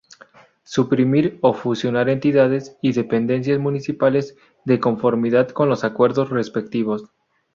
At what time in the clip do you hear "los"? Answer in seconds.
5.69-5.83